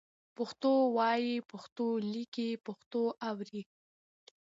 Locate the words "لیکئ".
2.13-2.51